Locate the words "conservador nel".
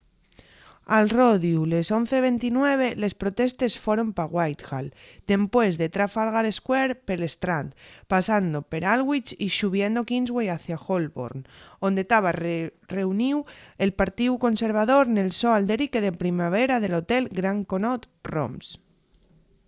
14.45-15.29